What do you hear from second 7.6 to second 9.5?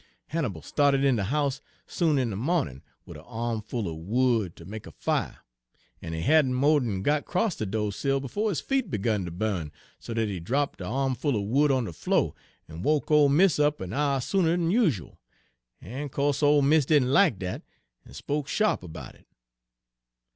do' sill befo' his feet begun ter